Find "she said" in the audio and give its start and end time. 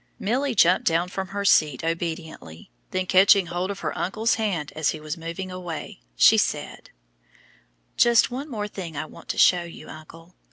6.15-6.89